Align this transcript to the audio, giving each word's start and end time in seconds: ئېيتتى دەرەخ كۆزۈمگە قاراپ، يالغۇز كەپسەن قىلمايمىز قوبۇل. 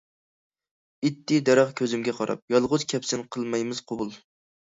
ئېيتتى 1.05 1.37
دەرەخ 1.49 1.75
كۆزۈمگە 1.81 2.15
قاراپ، 2.21 2.43
يالغۇز 2.55 2.87
كەپسەن 2.95 3.27
قىلمايمىز 3.37 3.83
قوبۇل. 3.93 4.17